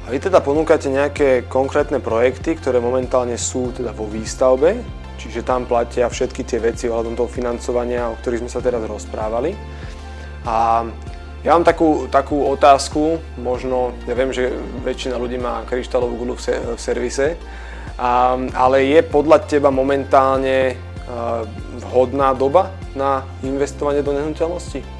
A 0.00 0.06
vy 0.08 0.18
teda 0.18 0.40
ponúkate 0.40 0.88
nejaké 0.88 1.44
konkrétne 1.46 2.00
projekty, 2.00 2.56
ktoré 2.56 2.80
momentálne 2.80 3.36
sú 3.36 3.70
teda 3.76 3.92
vo 3.92 4.08
výstavbe, 4.08 4.80
čiže 5.20 5.44
tam 5.44 5.68
platia 5.68 6.08
všetky 6.08 6.48
tie 6.48 6.58
veci 6.64 6.88
ohľadom 6.88 7.14
toho 7.14 7.28
financovania, 7.28 8.08
o 8.08 8.16
ktorých 8.16 8.40
sme 8.48 8.50
sa 8.50 8.64
teraz 8.64 8.80
rozprávali. 8.80 9.52
A 10.48 10.88
ja 11.44 11.52
mám 11.52 11.64
takú, 11.64 12.08
takú 12.08 12.40
otázku, 12.48 13.20
možno, 13.36 13.92
ja 14.08 14.16
viem, 14.16 14.32
že 14.32 14.48
väčšina 14.80 15.20
ľudí 15.20 15.36
má 15.36 15.64
kryštálovú 15.68 16.24
gulu 16.24 16.34
v, 16.40 16.76
v 16.76 16.80
servise, 16.80 17.36
a, 18.00 18.40
ale 18.56 18.88
je 18.88 19.00
podľa 19.04 19.44
teba 19.44 19.68
momentálne 19.68 20.89
vhodná 21.80 22.32
doba 22.34 22.70
na 22.94 23.24
investovanie 23.42 24.02
do 24.02 24.12
nehnuteľnosti? 24.12 24.99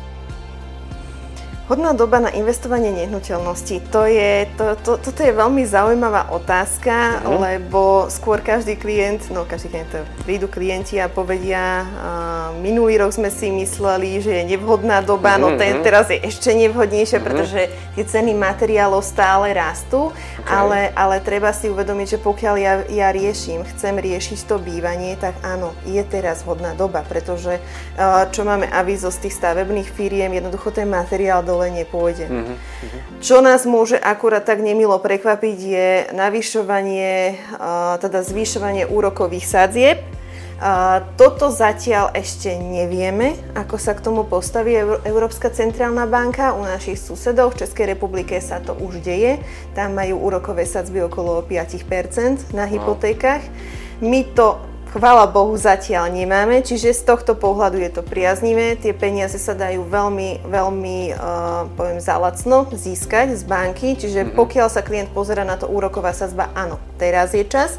Hodná 1.70 1.94
doba 1.94 2.18
na 2.18 2.34
investovanie 2.34 2.90
nehnuteľnosti. 2.90 3.94
To 3.94 4.02
je, 4.02 4.50
to, 4.58 4.74
to, 4.82 4.98
toto 4.98 5.22
je 5.22 5.30
veľmi 5.30 5.62
zaujímavá 5.62 6.34
otázka, 6.34 7.22
uh-huh. 7.22 7.38
lebo 7.38 8.10
skôr 8.10 8.42
každý 8.42 8.74
klient, 8.74 9.30
no 9.30 9.46
každý 9.46 9.70
klient, 9.70 10.02
prídu 10.26 10.50
klienti 10.50 10.98
a 10.98 11.06
povedia, 11.06 11.86
uh, 11.86 12.58
minulý 12.58 12.98
rok 12.98 13.14
sme 13.14 13.30
si 13.30 13.54
mysleli, 13.54 14.18
že 14.18 14.42
je 14.42 14.58
nevhodná 14.58 14.98
doba, 14.98 15.38
uh-huh. 15.38 15.46
no 15.46 15.48
ten, 15.54 15.78
mhm. 15.78 15.86
teraz 15.86 16.10
je 16.10 16.18
ešte 16.18 16.50
nevhodnejšia, 16.58 17.22
uh-huh. 17.22 17.28
pretože 17.30 17.60
tie 17.94 18.02
ceny 18.02 18.34
materiálov 18.34 19.06
stále 19.06 19.54
rastú, 19.54 20.10
okay. 20.10 20.50
ale, 20.50 20.78
ale 20.98 21.22
treba 21.22 21.54
si 21.54 21.70
uvedomiť, 21.70 22.06
že 22.08 22.18
pokiaľ 22.18 22.54
ja, 22.58 22.74
ja 22.90 23.14
riešim, 23.14 23.62
chcem 23.78 23.94
riešiť 23.94 24.42
to 24.42 24.58
bývanie, 24.58 25.14
tak 25.14 25.38
áno, 25.46 25.70
je 25.86 26.02
teraz 26.02 26.42
vhodná 26.42 26.74
doba, 26.74 27.06
pretože 27.06 27.62
uh, 27.94 28.26
čo 28.34 28.42
máme 28.42 28.66
avizo 28.66 29.14
z 29.14 29.30
tých 29.30 29.38
stavebných 29.38 29.86
firiem, 29.94 30.34
jednoducho 30.34 30.74
ten 30.74 30.90
materiál 30.90 31.46
dole 31.46 31.59
dole 31.60 31.76
nepôjde. 31.76 32.24
Mm-hmm. 32.24 32.56
Čo 33.20 33.44
nás 33.44 33.68
môže 33.68 34.00
akurát 34.00 34.40
tak 34.48 34.64
nemilo 34.64 34.96
prekvapiť 34.96 35.58
je 35.60 35.88
navyšovanie, 36.16 37.36
teda 38.00 38.24
zvyšovanie 38.24 38.88
úrokových 38.88 39.44
sadzieb. 39.44 40.00
Toto 41.20 41.52
zatiaľ 41.52 42.16
ešte 42.16 42.52
nevieme, 42.56 43.36
ako 43.52 43.76
sa 43.76 43.92
k 43.92 44.04
tomu 44.04 44.24
postaví 44.24 44.76
Európska 45.04 45.52
centrálna 45.52 46.08
banka. 46.08 46.56
U 46.56 46.64
našich 46.64 46.96
susedov 46.96 47.52
v 47.52 47.64
Českej 47.64 47.92
republike 47.96 48.36
sa 48.40 48.60
to 48.60 48.72
už 48.76 49.04
deje. 49.04 49.40
Tam 49.76 49.92
majú 49.92 50.16
úrokové 50.20 50.64
sadzby 50.64 51.04
okolo 51.04 51.44
5% 51.44 52.56
na 52.56 52.64
hypotékach. 52.64 53.44
My 54.00 54.24
to 54.32 54.56
Chvála 54.90 55.30
Bohu 55.30 55.54
zatiaľ 55.54 56.10
nemáme, 56.10 56.66
čiže 56.66 56.90
z 56.90 57.06
tohto 57.06 57.38
pohľadu 57.38 57.78
je 57.78 57.94
to 57.94 58.02
priaznivé. 58.02 58.74
Tie 58.74 58.90
peniaze 58.90 59.38
sa 59.38 59.54
dajú 59.54 59.86
veľmi, 59.86 60.42
veľmi, 60.42 61.14
uh, 61.14 61.70
poviem, 61.78 62.02
zalacno 62.02 62.66
získať 62.74 63.38
z 63.38 63.46
banky, 63.46 63.94
čiže 63.94 64.26
mm-hmm. 64.26 64.34
pokiaľ 64.34 64.66
sa 64.66 64.82
klient 64.82 65.14
pozera 65.14 65.46
na 65.46 65.54
to 65.54 65.70
úroková 65.70 66.10
sazba, 66.10 66.50
áno, 66.58 66.82
teraz 66.98 67.38
je 67.38 67.46
čas. 67.46 67.78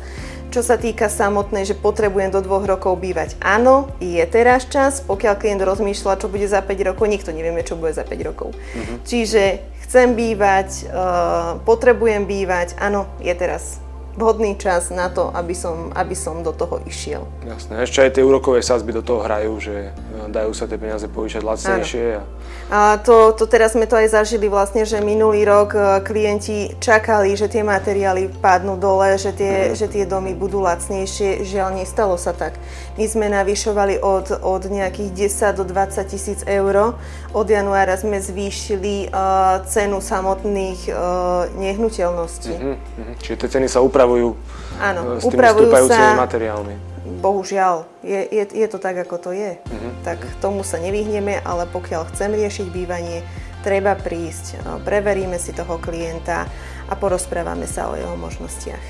Čo 0.55 0.63
sa 0.63 0.79
týka 0.79 1.11
samotnej, 1.11 1.67
že 1.67 1.75
potrebujem 1.75 2.31
do 2.31 2.39
dvoch 2.39 2.63
rokov 2.63 3.03
bývať, 3.03 3.35
áno, 3.43 3.91
je 3.99 4.23
teraz 4.23 4.71
čas. 4.71 5.03
Pokiaľ 5.03 5.35
klient 5.35 5.67
rozmýšľa, 5.67 6.15
čo 6.15 6.31
bude 6.31 6.47
za 6.47 6.63
5 6.63 6.95
rokov, 6.95 7.11
nikto 7.11 7.35
nevieme, 7.35 7.59
čo 7.67 7.75
bude 7.75 7.91
za 7.91 8.07
5 8.07 8.23
rokov. 8.23 8.55
Mm-hmm. 8.55 8.97
Čiže 9.03 9.43
chcem 9.83 10.15
bývať, 10.15 10.87
uh, 10.87 11.59
potrebujem 11.67 12.23
bývať, 12.23 12.79
áno, 12.79 13.03
je 13.19 13.35
teraz 13.35 13.83
vhodný 14.15 14.59
čas 14.59 14.91
na 14.91 15.07
to, 15.07 15.31
aby 15.31 15.55
som, 15.55 15.91
aby 15.95 16.15
som 16.15 16.43
do 16.43 16.51
toho 16.51 16.83
išiel. 16.83 17.23
Jasné, 17.47 17.83
ešte 17.83 18.03
aj 18.03 18.11
tie 18.19 18.23
úrokové 18.23 18.59
sázby 18.59 18.91
do 18.95 19.03
toho 19.03 19.23
hrajú, 19.23 19.53
že 19.59 19.95
dajú 20.29 20.51
sa 20.53 20.69
tie 20.69 20.77
peniaze 20.77 21.09
povyšať 21.09 21.41
lacnejšie. 21.41 22.05
A... 22.19 22.21
a 22.69 22.79
to, 23.01 23.33
to 23.33 23.49
teraz 23.49 23.73
sme 23.73 23.89
to 23.89 23.97
aj 23.97 24.13
zažili 24.13 24.51
vlastne, 24.51 24.85
že 24.85 25.01
minulý 25.01 25.47
rok 25.47 25.73
e, 25.73 26.03
klienti 26.05 26.77
čakali, 26.77 27.33
že 27.33 27.49
tie 27.49 27.65
materiály 27.65 28.29
padnú 28.43 28.77
dole, 28.77 29.17
že 29.17 29.33
tie, 29.33 29.71
mm. 29.71 29.79
že 29.79 29.87
tie 29.89 30.03
domy 30.05 30.37
budú 30.37 30.61
lacnejšie. 30.61 31.47
Žiaľ, 31.47 31.81
nestalo 31.81 32.19
sa 32.19 32.35
tak. 32.35 32.59
My 32.99 33.07
sme 33.07 33.31
navyšovali 33.31 34.03
od, 34.03 34.43
od 34.43 34.63
nejakých 34.67 35.31
10 35.31 35.57
do 35.57 35.65
20 35.65 36.11
tisíc 36.11 36.39
eur. 36.43 36.99
Od 37.31 37.47
januára 37.47 37.95
sme 37.95 38.19
zvýšili 38.19 39.07
uh, 39.09 39.63
cenu 39.63 40.03
samotných 40.03 40.91
uh, 40.91 41.47
nehnuteľností. 41.55 42.51
Mm-hmm. 42.51 43.15
Čiže 43.23 43.35
tie 43.39 43.49
ceny 43.57 43.67
sa 43.71 43.79
upravujú 43.79 44.35
Áno, 44.83 45.15
s 45.15 45.23
tými 45.23 45.39
upravujú 45.39 45.71
materiálmi. 46.19 46.90
Bohužiaľ, 47.19 47.83
je, 48.05 48.21
je, 48.31 48.43
je 48.47 48.67
to 48.71 48.79
tak, 48.79 48.95
ako 48.95 49.19
to 49.19 49.31
je. 49.35 49.59
Uh-huh. 49.59 49.91
Tak 50.07 50.23
tomu 50.39 50.63
sa 50.63 50.79
nevyhneme, 50.79 51.43
ale 51.43 51.67
pokiaľ 51.67 52.07
chcem 52.13 52.31
riešiť 52.31 52.67
bývanie, 52.71 53.25
treba 53.61 53.93
prísť, 53.93 54.65
no, 54.65 54.81
preveríme 54.81 55.37
si 55.37 55.53
toho 55.53 55.77
klienta 55.77 56.49
a 56.89 56.93
porozprávame 56.97 57.69
sa 57.69 57.93
o 57.93 57.95
jeho 57.95 58.17
možnostiach. 58.17 58.85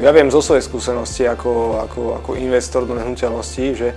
Ja 0.00 0.10
viem 0.10 0.32
zo 0.32 0.40
svojej 0.40 0.64
skúsenosti 0.64 1.28
ako, 1.28 1.84
ako, 1.84 2.00
ako 2.24 2.30
investor 2.40 2.88
do 2.88 2.96
nehnuteľností, 2.96 3.64
že 3.76 3.92
e, 3.92 3.96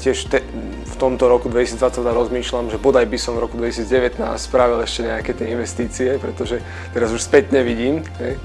tiež 0.00 0.32
te, 0.32 0.40
v 0.82 0.94
tomto 0.96 1.28
roku 1.28 1.52
2022 1.52 2.00
rozmýšľam, 2.02 2.72
že 2.72 2.80
bodaj 2.80 3.04
by 3.04 3.18
som 3.20 3.36
v 3.36 3.44
roku 3.44 3.60
2019 3.60 4.16
spravil 4.40 4.80
ešte 4.80 5.04
nejaké 5.04 5.36
tie 5.36 5.46
investície, 5.52 6.08
pretože 6.16 6.64
teraz 6.96 7.12
už 7.12 7.20
spätne 7.20 7.60
vidím, 7.60 8.00
hej, 8.16 8.40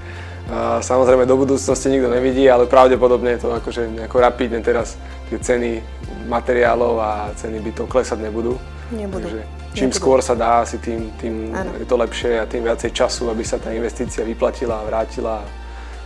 a 0.50 0.82
samozrejme 0.82 1.30
do 1.30 1.38
budúcnosti 1.38 1.88
nikto 1.88 2.10
nevidí, 2.10 2.50
ale 2.50 2.66
pravdepodobne 2.66 3.38
je 3.38 3.42
to 3.46 3.50
akože 3.54 3.88
nejako 3.94 4.18
rapidne 4.20 4.60
teraz 4.66 4.98
tie 5.30 5.38
ceny 5.38 5.80
materiálov 6.28 6.96
a 7.00 7.12
ceny 7.38 7.62
bytov 7.62 7.88
klesať 7.88 8.20
nebudú. 8.20 8.58
Nebudú. 8.92 9.28
Takže 9.30 9.42
čím 9.78 9.92
nebudú. 9.92 10.00
skôr 10.02 10.20
sa 10.20 10.36
dá 10.36 10.66
asi, 10.66 10.82
tým, 10.82 11.14
tým 11.22 11.56
je 11.80 11.88
to 11.88 11.96
lepšie 11.96 12.42
a 12.42 12.50
tým 12.50 12.66
viacej 12.66 12.92
času, 12.92 13.30
aby 13.32 13.44
sa 13.46 13.62
tá 13.62 13.72
investícia 13.72 14.26
vyplatila 14.26 14.82
a 14.82 14.88
vrátila 14.88 15.46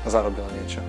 a 0.04 0.08
zarobila 0.12 0.46
niečo. 0.62 0.84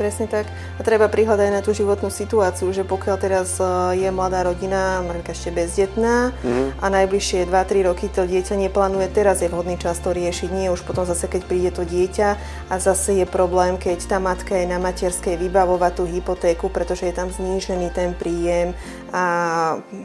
Presne 0.00 0.32
tak. 0.32 0.48
A 0.48 0.80
treba 0.80 1.12
prihľadať 1.12 1.52
na 1.52 1.60
tú 1.60 1.76
životnú 1.76 2.08
situáciu, 2.08 2.72
že 2.72 2.88
pokiaľ 2.88 3.16
teraz 3.20 3.60
e, 3.60 4.00
je 4.00 4.08
mladá 4.08 4.48
rodina, 4.48 5.04
napríklad 5.04 5.36
ešte 5.36 5.52
bezdetná 5.52 6.32
mm-hmm. 6.40 6.80
a 6.80 6.86
najbližšie 6.88 7.44
2-3 7.44 7.84
roky 7.84 8.08
to 8.08 8.24
dieťa 8.24 8.56
neplánuje, 8.56 9.12
teraz 9.12 9.44
je 9.44 9.52
vhodný 9.52 9.76
čas 9.76 10.00
to 10.00 10.16
riešiť. 10.16 10.48
Nie 10.56 10.72
už 10.72 10.88
potom 10.88 11.04
zase, 11.04 11.28
keď 11.28 11.44
príde 11.44 11.68
to 11.76 11.84
dieťa 11.84 12.28
a 12.72 12.74
zase 12.80 13.20
je 13.20 13.28
problém, 13.28 13.76
keď 13.76 14.08
tá 14.08 14.16
matka 14.16 14.56
je 14.56 14.64
na 14.64 14.80
materskej 14.80 15.36
vybavovať 15.36 15.92
tú 15.92 16.08
hypotéku, 16.08 16.72
pretože 16.72 17.04
je 17.04 17.12
tam 17.12 17.28
znížený 17.28 17.92
ten 17.92 18.16
príjem 18.16 18.72
a 19.12 19.24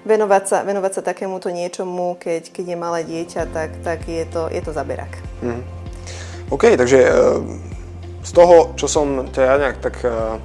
venovať 0.03 0.43
sa, 0.43 0.57
venovať 0.67 0.91
sa 0.91 1.01
takémuto 1.07 1.47
niečomu, 1.55 2.19
keď, 2.19 2.51
keď 2.51 2.65
je 2.67 2.77
malé 2.83 2.99
dieťa, 3.07 3.47
tak, 3.47 3.79
tak 3.79 4.03
je, 4.11 4.27
to, 4.27 4.51
je 4.51 4.59
to 4.59 4.75
zaberak. 4.75 5.15
Mm. 5.39 5.63
OK, 6.51 6.75
takže 6.75 6.99
uh 7.15 7.74
z 8.25 8.31
toho, 8.33 8.73
čo 8.73 8.89
som 8.89 9.29
ťa 9.29 9.41
ja 9.45 9.55
nejak 9.61 9.77
tak 9.77 9.95
uh, 10.01 10.41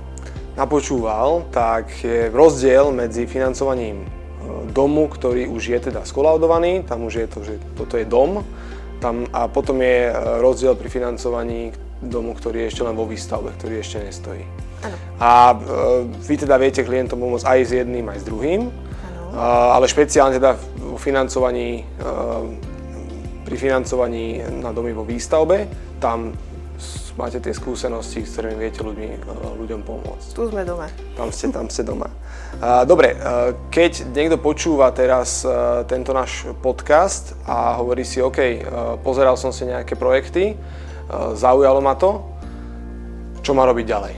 napočúval, 0.61 1.49
tak 1.49 1.89
je 2.05 2.29
rozdiel 2.29 2.93
medzi 2.93 3.25
financovaním 3.25 4.05
e, 4.05 4.07
domu, 4.77 5.09
ktorý 5.09 5.49
už 5.49 5.63
je 5.73 5.79
teda 5.91 6.05
skolaudovaný, 6.05 6.85
tam 6.85 7.09
už 7.09 7.15
je 7.15 7.27
to, 7.27 7.39
že 7.41 7.55
toto 7.79 7.97
je 7.97 8.05
dom, 8.05 8.45
tam, 9.01 9.25
a 9.33 9.49
potom 9.49 9.81
je 9.81 10.11
e, 10.11 10.13
rozdiel 10.45 10.77
pri 10.77 10.93
financovaní 10.93 11.73
domu, 12.05 12.37
ktorý 12.37 12.67
je 12.67 12.77
ešte 12.77 12.83
len 12.85 12.93
vo 12.93 13.09
výstavbe, 13.09 13.57
ktorý 13.57 13.81
ešte 13.81 14.05
nestojí. 14.05 14.45
Ano. 14.85 14.97
A 15.17 15.31
e, 15.53 15.57
vy 16.29 16.35
teda 16.37 16.61
viete 16.61 16.85
klientom 16.85 17.17
pomôcť 17.17 17.47
aj 17.47 17.61
s 17.65 17.71
jedným, 17.81 18.05
aj 18.13 18.19
s 18.21 18.29
druhým, 18.29 18.63
Ano. 19.31 19.41
ale 19.79 19.87
špeciálne 19.89 20.37
teda 20.37 20.59
vo 20.77 20.99
financovaní, 20.99 21.87
pri 23.47 23.57
financovaní 23.57 24.43
na 24.59 24.75
domy 24.75 24.91
vo 24.91 25.07
výstavbe, 25.07 25.71
tam 26.03 26.35
máte 27.21 27.37
tie 27.37 27.53
skúsenosti, 27.53 28.25
s 28.25 28.33
ktorými 28.33 28.57
viete 28.57 28.81
ľuďmi, 28.81 29.29
ľuďom 29.61 29.81
pomôcť. 29.85 30.27
Tu 30.33 30.43
sme 30.49 30.65
doma. 30.65 30.89
Tam 31.13 31.29
ste, 31.29 31.53
tam 31.53 31.69
ste 31.69 31.85
doma. 31.85 32.09
Dobre, 32.89 33.13
keď 33.69 34.09
niekto 34.17 34.41
počúva 34.41 34.89
teraz 34.97 35.45
tento 35.85 36.17
náš 36.17 36.49
podcast 36.65 37.37
a 37.45 37.77
hovorí 37.77 38.09
si, 38.09 38.25
OK, 38.25 38.65
pozeral 39.05 39.37
som 39.37 39.53
si 39.53 39.69
nejaké 39.69 40.01
projekty, 40.01 40.57
zaujalo 41.37 41.85
ma 41.85 41.93
to, 42.01 42.25
čo 43.45 43.53
má 43.53 43.69
robiť 43.69 43.85
ďalej? 43.85 44.15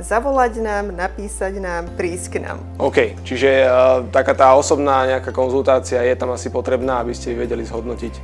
Zavolať 0.00 0.64
nám, 0.64 0.96
napísať 0.96 1.60
nám, 1.60 1.92
prísť 1.94 2.26
k 2.32 2.36
nám. 2.48 2.58
OK, 2.80 3.20
čiže 3.20 3.68
uh, 3.68 4.02
taká 4.08 4.32
tá 4.32 4.56
osobná 4.56 5.04
nejaká 5.04 5.28
konzultácia 5.30 6.00
je 6.00 6.16
tam 6.16 6.32
asi 6.32 6.48
potrebná, 6.48 7.04
aby 7.04 7.12
ste 7.12 7.36
vedeli 7.36 7.62
zhodnotiť. 7.68 8.14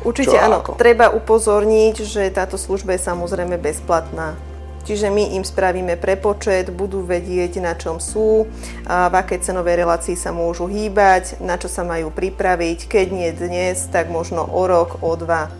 Určite 0.00 0.36
áno. 0.40 0.64
ako. 0.64 0.80
Treba 0.80 1.12
upozorniť, 1.12 1.96
že 2.02 2.32
táto 2.32 2.56
služba 2.56 2.96
je 2.96 3.04
samozrejme 3.04 3.60
bezplatná. 3.60 4.32
Čiže 4.86 5.10
my 5.10 5.34
im 5.34 5.42
spravíme 5.42 5.98
prepočet, 5.98 6.70
budú 6.70 7.02
vedieť, 7.02 7.58
na 7.58 7.74
čom 7.74 7.98
sú, 7.98 8.46
v 8.86 9.14
akej 9.18 9.42
cenovej 9.42 9.82
relácii 9.82 10.14
sa 10.14 10.30
môžu 10.30 10.70
hýbať, 10.70 11.42
na 11.42 11.58
čo 11.58 11.66
sa 11.66 11.82
majú 11.82 12.14
pripraviť, 12.14 12.86
keď 12.86 13.06
nie 13.10 13.30
dnes, 13.34 13.90
tak 13.90 14.06
možno 14.06 14.46
o 14.46 14.62
rok, 14.70 15.02
o 15.02 15.18
dva. 15.18 15.50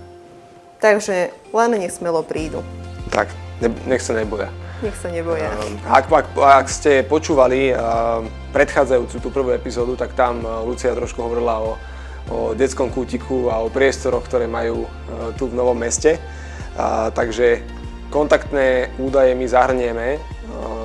Takže 0.78 1.34
len 1.50 1.70
nech 1.74 1.90
smelo 1.90 2.22
prídu. 2.22 2.62
Tak, 3.10 3.26
ne, 3.58 3.74
nech 3.90 3.98
sa 3.98 4.14
neboja. 4.14 4.46
Nech 4.84 4.96
sa 5.00 5.08
neboja. 5.08 5.48
Um, 5.56 5.80
Ak, 5.88 6.12
ak, 6.12 6.36
ak 6.36 6.66
ste 6.68 7.00
počúvali 7.00 7.72
uh, 7.72 8.20
predchádzajúcu 8.52 9.16
tú 9.24 9.28
prvú 9.32 9.50
epizódu, 9.56 9.96
tak 9.96 10.12
tam 10.12 10.44
uh, 10.44 10.60
Lucia 10.68 10.92
trošku 10.92 11.16
hovorila 11.22 11.64
o, 11.64 11.70
o 12.28 12.36
detskom 12.52 12.92
kútiku 12.92 13.48
a 13.48 13.64
o 13.64 13.72
priestoroch, 13.72 14.28
ktoré 14.28 14.44
majú 14.44 14.84
tu 15.40 15.48
v 15.48 15.56
Novom 15.56 15.78
meste. 15.78 16.18
Takže 17.16 17.64
kontaktné 18.12 18.92
údaje 19.00 19.32
my 19.32 19.46
zahrnieme 19.48 20.20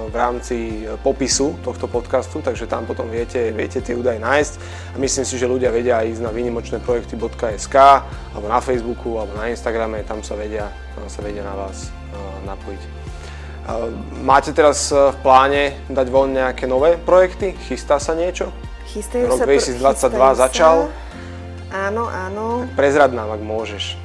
v 0.07 0.15
rámci 0.15 0.87
popisu 1.03 1.59
tohto 1.65 1.89
podcastu, 1.89 2.39
takže 2.39 2.69
tam 2.69 2.87
potom 2.87 3.11
viete, 3.11 3.51
viete 3.51 3.83
tie 3.83 3.97
údaje 3.97 4.21
nájsť. 4.23 4.53
A 4.93 4.97
myslím 5.01 5.25
si, 5.27 5.35
že 5.35 5.51
ľudia 5.51 5.73
vedia 5.73 5.99
ísť 6.05 6.21
na 6.23 6.31
výnimočnéprojekty.sk 6.31 7.75
alebo 8.37 8.47
na 8.47 8.63
Facebooku 8.63 9.19
alebo 9.19 9.35
na 9.35 9.51
Instagrame, 9.51 10.05
tam 10.07 10.23
sa 10.23 10.37
vedia, 10.37 10.71
tam 10.95 11.09
sa 11.09 11.19
vedia 11.25 11.43
na 11.43 11.57
vás 11.57 11.89
napojiť. 12.47 13.00
Máte 14.21 14.53
teraz 14.53 14.89
e, 14.89 14.97
v 14.97 15.17
pláne 15.21 15.61
dať 15.87 16.07
von 16.09 16.29
nejaké 16.33 16.65
nové 16.65 16.97
projekty? 16.97 17.53
Chystá 17.69 18.01
sa 18.01 18.17
niečo? 18.17 18.49
Chystajú 18.89 19.29
Rok 19.29 19.37
sa... 19.37 19.45
2022 19.45 19.77
chystajú 19.77 20.35
začal. 20.35 20.77
Sa. 20.89 21.89
Áno, 21.89 22.03
áno. 22.09 22.67
Prezrad 22.75 23.15
nám, 23.15 23.31
ak 23.31 23.41
môžeš. 23.41 23.95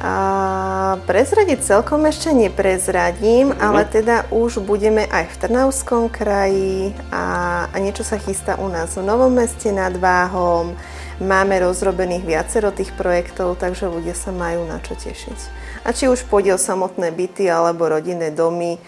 A 0.00 0.96
prezradiť 1.04 1.60
celkom 1.60 2.08
ešte 2.08 2.32
neprezradím, 2.32 3.52
Mhm. 3.52 3.60
ale 3.60 3.84
teda 3.84 4.24
už 4.32 4.64
budeme 4.64 5.04
aj 5.04 5.28
v 5.28 5.36
Trnavskom 5.44 6.08
kraji 6.08 6.96
a, 7.12 7.24
a 7.68 7.76
niečo 7.76 8.00
sa 8.00 8.16
chystá 8.16 8.56
u 8.56 8.72
nás 8.72 8.96
v 8.96 9.04
Novom 9.04 9.28
meste 9.28 9.68
nad 9.68 9.92
Váhom. 9.92 10.72
Máme 11.20 11.60
rozrobených 11.60 12.24
viacero 12.24 12.72
tých 12.72 12.96
projektov, 12.96 13.60
takže 13.60 13.92
ľudia 13.92 14.16
sa 14.16 14.32
majú 14.32 14.64
na 14.64 14.80
čo 14.80 14.96
tešiť. 14.96 15.38
A 15.84 15.92
či 15.92 16.08
už 16.08 16.24
pôjde 16.24 16.56
o 16.56 16.60
samotné 16.60 17.12
byty 17.12 17.44
alebo 17.44 17.92
rodinné 17.92 18.32
domy, 18.32 18.80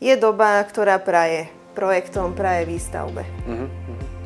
je 0.00 0.16
doba, 0.16 0.64
ktorá 0.64 0.96
praje 0.96 1.52
projektom, 1.76 2.32
praje 2.32 2.64
výstavbe. 2.64 3.28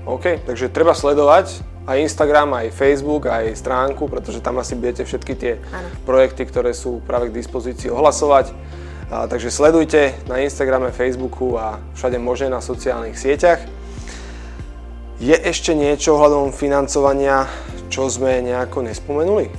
OK, 0.06 0.46
takže 0.46 0.70
treba 0.70 0.94
sledovať 0.94 1.66
aj 1.90 1.98
Instagram, 2.06 2.54
aj 2.54 2.70
Facebook, 2.70 3.26
aj 3.26 3.58
stránku, 3.58 4.06
pretože 4.06 4.38
tam 4.38 4.62
asi 4.62 4.78
budete 4.78 5.02
všetky 5.02 5.34
tie 5.34 5.58
Áno. 5.74 5.90
projekty, 6.06 6.46
ktoré 6.46 6.70
sú 6.70 7.02
práve 7.02 7.34
k 7.34 7.36
dispozícii 7.42 7.90
ohlasovať. 7.90 8.54
A, 9.10 9.26
takže 9.26 9.50
sledujte 9.50 10.14
na 10.30 10.38
Instagrame, 10.38 10.94
Facebooku 10.94 11.58
a 11.58 11.82
všade 11.98 12.14
možne 12.22 12.54
na 12.54 12.62
sociálnych 12.62 13.18
sieťach. 13.18 13.79
Je 15.20 15.36
ešte 15.36 15.76
niečo 15.76 16.16
ohľadom 16.16 16.48
financovania, 16.48 17.44
čo 17.92 18.08
sme 18.08 18.40
nejako 18.40 18.88
nespomenuli? 18.88 19.52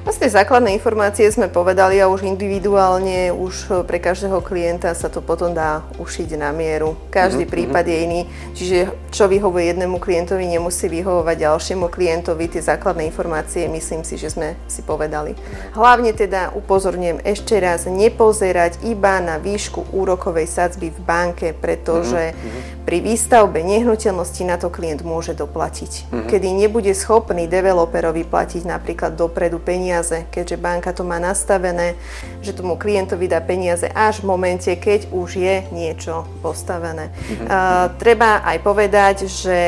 Asi 0.00 0.16
tie 0.16 0.32
základné 0.32 0.72
informácie 0.72 1.28
sme 1.28 1.52
povedali 1.52 2.00
a 2.00 2.08
už 2.08 2.24
individuálne, 2.24 3.28
už 3.36 3.84
pre 3.84 4.00
každého 4.00 4.40
klienta 4.40 4.96
sa 4.96 5.12
to 5.12 5.20
potom 5.20 5.52
dá 5.52 5.84
ušiť 6.00 6.40
na 6.40 6.56
mieru. 6.56 6.96
Každý 7.12 7.44
mm-hmm. 7.44 7.52
prípad 7.52 7.84
je 7.84 7.96
iný, 8.00 8.20
čiže 8.56 8.78
čo 9.12 9.28
vyhovuje 9.28 9.76
jednému 9.76 10.00
klientovi, 10.00 10.48
nemusí 10.48 10.88
vyhovovať 10.88 11.36
ďalšiemu 11.44 11.92
klientovi. 11.92 12.48
Tie 12.48 12.64
základné 12.64 13.04
informácie 13.12 13.68
myslím 13.68 14.00
si, 14.00 14.16
že 14.16 14.32
sme 14.32 14.56
si 14.72 14.80
povedali. 14.80 15.36
Hlavne 15.76 16.16
teda 16.16 16.56
upozorňujem 16.56 17.20
ešte 17.20 17.60
raz, 17.60 17.84
nepozerať 17.84 18.80
iba 18.88 19.20
na 19.20 19.36
výšku 19.36 19.92
úrokovej 19.92 20.48
sadzby 20.48 20.96
v 20.96 21.00
banke, 21.04 21.52
pretože 21.52 22.32
mm-hmm. 22.32 22.79
Pri 22.84 22.98
výstavbe 23.04 23.60
nehnuteľnosti 23.60 24.42
na 24.42 24.56
to 24.56 24.72
klient 24.72 25.04
môže 25.04 25.36
doplatiť. 25.36 25.92
Mm-hmm. 26.08 26.28
Kedy 26.32 26.48
nebude 26.50 26.92
schopný 26.96 27.46
developerovi 27.46 28.24
platiť 28.24 28.66
napríklad 28.66 29.14
dopredu 29.14 29.60
peniaze, 29.60 30.26
keďže 30.32 30.56
banka 30.56 30.90
to 30.90 31.04
má 31.04 31.20
nastavené, 31.20 31.94
že 32.40 32.56
tomu 32.56 32.74
klientovi 32.80 33.28
dá 33.28 33.38
peniaze 33.44 33.86
až 33.92 34.24
v 34.24 34.32
momente, 34.32 34.70
keď 34.74 35.12
už 35.12 35.28
je 35.36 35.56
niečo 35.70 36.26
postavené. 36.40 37.12
Mm-hmm. 37.12 37.46
Uh, 37.46 37.86
treba 38.00 38.42
aj 38.42 38.58
povedať, 38.64 39.16
že 39.28 39.58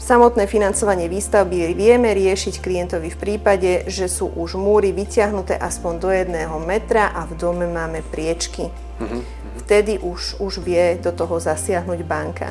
Samotné 0.00 0.48
financovanie 0.48 1.12
výstavby 1.12 1.76
vieme 1.76 2.16
riešiť 2.16 2.64
klientovi 2.64 3.12
v 3.12 3.20
prípade, 3.20 3.84
že 3.84 4.08
sú 4.08 4.32
už 4.32 4.56
múry 4.56 4.96
vyťahnuté 4.96 5.52
aspoň 5.60 5.92
do 6.00 6.08
jedného 6.08 6.56
metra 6.56 7.12
a 7.12 7.28
v 7.28 7.36
dome 7.36 7.68
máme 7.68 8.00
priečky. 8.08 8.72
Mm-hmm. 8.96 9.22
Vtedy 9.70 10.02
už, 10.02 10.42
už 10.42 10.66
vie 10.66 10.98
do 10.98 11.14
toho 11.14 11.38
zasiahnuť 11.38 12.02
banka. 12.02 12.50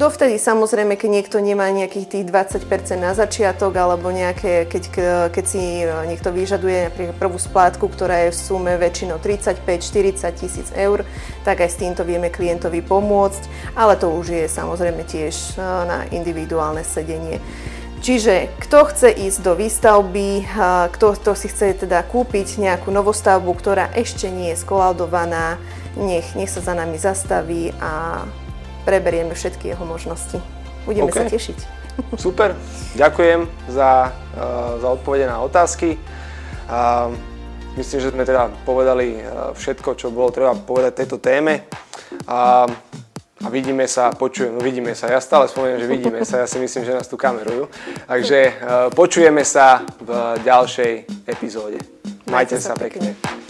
Dovtedy 0.00 0.40
samozrejme, 0.40 0.96
keď 0.96 1.10
niekto 1.12 1.36
nemá 1.36 1.68
nejakých 1.68 2.08
tých 2.08 2.24
20% 2.24 2.96
na 2.96 3.12
začiatok 3.12 3.76
alebo 3.76 4.08
nejaké, 4.08 4.64
keď, 4.64 4.84
keď 5.28 5.44
si 5.44 5.84
niekto 5.84 6.32
vyžaduje 6.32 6.88
napríklad 6.88 7.20
prvú 7.20 7.36
splátku, 7.36 7.84
ktorá 7.92 8.24
je 8.24 8.32
v 8.32 8.40
sume 8.40 8.72
väčšinou 8.80 9.20
35-40 9.20 10.24
tisíc 10.40 10.72
eur, 10.72 11.04
tak 11.44 11.60
aj 11.60 11.68
s 11.68 11.84
týmto 11.84 12.00
vieme 12.00 12.32
klientovi 12.32 12.80
pomôcť, 12.80 13.76
ale 13.76 14.00
to 14.00 14.08
už 14.08 14.32
je 14.32 14.44
samozrejme 14.48 15.04
tiež 15.04 15.60
na 15.60 16.08
individuálne 16.16 16.80
sedenie. 16.80 17.44
Čiže 18.04 18.52
kto 18.60 18.84
chce 18.92 19.08
ísť 19.16 19.38
do 19.40 19.56
výstavby, 19.56 20.44
kto, 20.92 21.16
kto 21.16 21.32
si 21.32 21.48
chce 21.48 21.88
teda 21.88 22.04
kúpiť 22.04 22.60
nejakú 22.60 22.92
novostavbu, 22.92 23.48
ktorá 23.56 23.88
ešte 23.96 24.28
nie 24.28 24.52
je 24.52 24.60
skolaudovaná, 24.60 25.56
nech, 25.96 26.36
nech 26.36 26.52
sa 26.52 26.60
za 26.60 26.76
nami 26.76 27.00
zastaví 27.00 27.72
a 27.80 28.20
preberieme 28.84 29.32
všetky 29.32 29.72
jeho 29.72 29.88
možnosti. 29.88 30.36
Budeme 30.84 31.08
okay. 31.08 31.24
sa 31.24 31.32
tešiť. 31.32 31.58
Super, 32.28 32.52
ďakujem 32.92 33.48
za, 33.72 34.12
uh, 34.36 34.76
za 34.84 34.88
odpovede 34.92 35.24
na 35.24 35.40
otázky. 35.40 35.96
Uh, 36.68 37.08
myslím, 37.80 38.04
že 38.04 38.12
sme 38.12 38.28
teda 38.28 38.52
povedali 38.68 39.16
uh, 39.16 39.56
všetko, 39.56 39.96
čo 39.96 40.12
bolo 40.12 40.28
treba 40.28 40.52
povedať 40.52 41.08
tejto 41.08 41.16
téme. 41.24 41.64
A 43.44 43.52
vidíme 43.52 43.84
sa, 43.84 44.08
počujeme, 44.08 44.56
no 44.56 44.64
vidíme 44.64 44.96
sa, 44.96 45.12
ja 45.12 45.20
stále 45.20 45.44
spomínam, 45.52 45.76
že 45.76 45.88
vidíme 45.88 46.24
sa, 46.24 46.40
ja 46.40 46.48
si 46.48 46.56
myslím, 46.56 46.88
že 46.88 46.96
nás 46.96 47.04
tu 47.04 47.20
kamerujú. 47.20 47.68
Takže 48.08 48.40
uh, 48.40 48.52
počujeme 48.88 49.44
sa 49.44 49.84
v 50.00 50.40
ďalšej 50.40 50.92
epizóde. 51.28 51.76
Majte, 52.24 52.56
Majte 52.56 52.56
sa 52.56 52.72
pekne. 52.72 53.12
pekne. 53.12 53.43